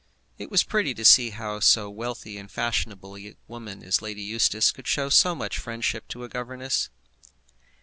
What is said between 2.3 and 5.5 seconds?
and fashionable a woman as Lady Eustace could show so